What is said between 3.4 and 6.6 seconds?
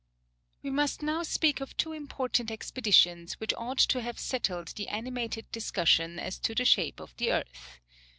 ought to have settled the animated discussion as to